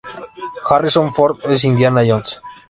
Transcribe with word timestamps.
Harrison 0.67 1.13
Ford 1.13 1.37
es 1.51 1.63
Indiana 1.63 2.01
Jones. 2.03 2.41